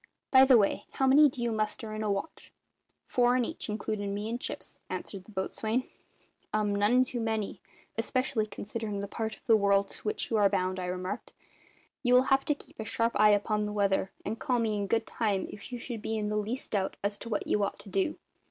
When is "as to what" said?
17.03-17.45